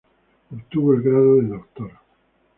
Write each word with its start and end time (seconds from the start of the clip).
Obtuvo 0.51 0.95
el 0.95 1.03
grado 1.03 1.35
de 1.35 1.47
doctor. 1.47 1.91